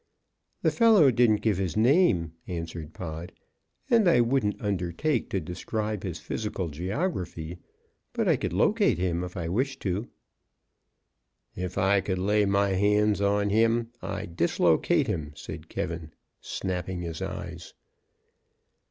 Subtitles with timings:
[0.63, 3.31] "The fellow didn't give his name," answered Pod,
[3.87, 7.59] "and I wouldn't undertake to describe his physical geography,
[8.11, 10.07] but I could locate him if I wished to."
[11.55, 15.87] "If I could lay my hands on him, I'd dislocate him," said K,
[16.41, 17.75] snapping his eyes.